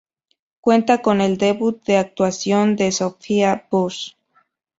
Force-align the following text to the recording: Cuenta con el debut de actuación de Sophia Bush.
Cuenta 0.61 1.03
con 1.03 1.21
el 1.21 1.37
debut 1.37 1.83
de 1.85 1.97
actuación 1.97 2.75
de 2.75 2.91
Sophia 2.91 3.67
Bush. 3.69 4.13